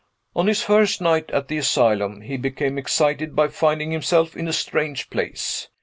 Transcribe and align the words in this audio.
On 0.35 0.47
his 0.47 0.63
first 0.63 0.99
night 0.99 1.29
at 1.29 1.47
the 1.47 1.59
asylum, 1.59 2.21
he 2.21 2.35
became 2.35 2.79
excited 2.79 3.35
by 3.35 3.49
finding 3.49 3.91
himself 3.91 4.35
in 4.35 4.47
a 4.47 4.51
strange 4.53 5.11
place. 5.11 5.67